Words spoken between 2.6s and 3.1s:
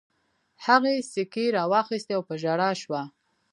شوه.